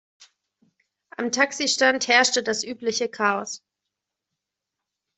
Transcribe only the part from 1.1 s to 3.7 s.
Am Taxistand herrschte das übliche Chaos.